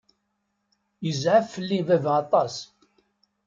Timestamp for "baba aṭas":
1.87-2.55